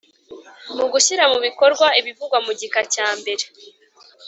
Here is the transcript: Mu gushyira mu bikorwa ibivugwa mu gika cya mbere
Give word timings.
Mu 0.77 0.85
gushyira 0.93 1.23
mu 1.31 1.39
bikorwa 1.45 1.87
ibivugwa 1.99 2.37
mu 2.45 2.51
gika 2.59 2.81
cya 2.93 3.07
mbere 3.19 3.45